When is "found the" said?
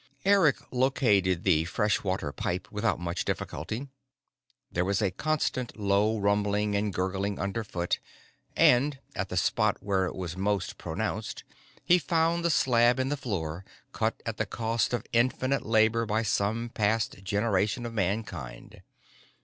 11.99-12.49